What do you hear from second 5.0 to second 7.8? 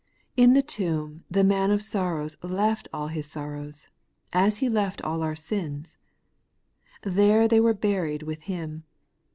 aU our sins. There they were